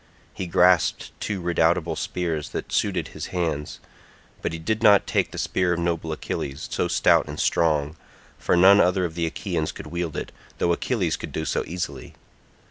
[0.33, 3.79] He grasped two redoubtable spears that suited his hands,
[4.41, 7.95] but he did not take the spear of noble Achilles, so stout and strong,
[8.39, 12.15] for none other of the Achaeans could wield it, though Achilles could do so easily.